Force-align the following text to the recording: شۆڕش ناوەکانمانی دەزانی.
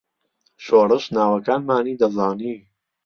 شۆڕش 0.65 1.05
ناوەکانمانی 1.15 1.99
دەزانی. 2.01 2.55